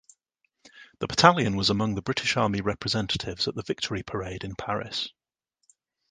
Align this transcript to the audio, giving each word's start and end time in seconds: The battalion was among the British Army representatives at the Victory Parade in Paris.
The 0.97 1.05
battalion 1.05 1.55
was 1.55 1.69
among 1.69 1.93
the 1.93 2.01
British 2.01 2.35
Army 2.35 2.59
representatives 2.59 3.47
at 3.47 3.53
the 3.53 3.61
Victory 3.61 4.01
Parade 4.01 4.43
in 4.43 4.55
Paris. 4.55 5.09